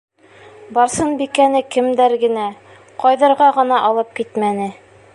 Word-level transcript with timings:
Барсынбикәне 0.77 1.61
кемдәр 1.77 2.17
генә, 2.25 2.47
ҡайҙарға 3.05 3.55
ғына 3.61 3.81
алып 3.93 4.21
китмәне. 4.23 4.73